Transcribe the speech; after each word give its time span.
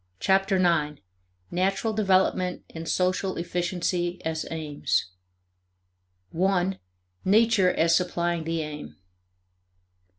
Chapter 0.19 0.57
Nine: 0.57 0.99
Natural 1.51 1.93
Development 1.93 2.63
and 2.73 2.89
Social 2.89 3.37
Efficiency 3.37 4.19
as 4.25 4.47
Aims 4.49 5.11
1. 6.31 6.79
Nature 7.23 7.71
as 7.71 7.95
Supplying 7.95 8.43
the 8.43 8.61
Aim. 8.63 8.95